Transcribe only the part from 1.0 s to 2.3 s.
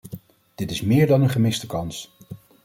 dan een gemiste kans.